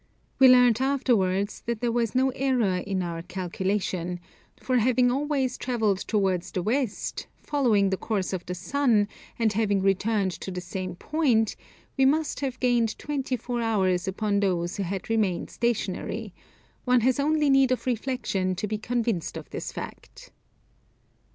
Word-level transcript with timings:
We 0.39 0.47
learnt 0.47 0.81
afterwards, 0.81 1.61
that 1.67 1.79
there 1.79 1.91
was 1.91 2.15
no 2.15 2.31
error 2.31 2.77
in 2.77 3.03
our 3.03 3.21
calculation, 3.21 4.19
for 4.59 4.77
having 4.79 5.11
always 5.11 5.59
travelled 5.59 5.99
towards 5.99 6.49
the 6.49 6.63
west, 6.63 7.27
following 7.43 7.91
the 7.91 7.97
course 7.97 8.33
of 8.33 8.43
the 8.47 8.55
sun, 8.55 9.07
and 9.37 9.53
having 9.53 9.79
returned 9.79 10.31
to 10.31 10.49
the 10.49 10.59
same 10.59 10.95
point, 10.95 11.55
we 11.99 12.05
must 12.05 12.39
have 12.39 12.59
gained 12.59 12.97
twenty 12.97 13.37
four 13.37 13.61
hours 13.61 14.07
upon 14.07 14.39
those 14.39 14.77
who 14.77 14.81
had 14.89 15.07
remained 15.07 15.51
stationary; 15.51 16.33
one 16.83 17.01
has 17.01 17.19
only 17.19 17.51
need 17.51 17.71
of 17.71 17.85
reflection 17.85 18.55
to 18.55 18.65
be 18.65 18.79
convinced 18.79 19.37
of 19.37 19.51
this 19.51 19.71
fact." 19.71 20.31